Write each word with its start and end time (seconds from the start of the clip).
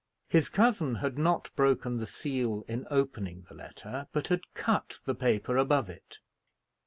His 0.29 0.49
cousin 0.49 0.95
had 0.95 1.19
not 1.19 1.51
broken 1.55 1.97
the 1.97 2.07
seal 2.07 2.63
in 2.67 2.87
opening 2.89 3.45
the 3.47 3.53
letter, 3.53 4.07
but 4.11 4.29
had 4.29 4.51
cut 4.55 4.97
the 5.05 5.13
paper 5.13 5.57
above 5.57 5.91
it. 5.91 6.17